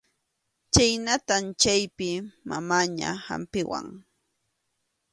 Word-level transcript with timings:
Chhaynatam 0.73 1.43
chaypi 1.61 2.09
mamaña 2.49 3.09
hampiwan. 3.27 3.87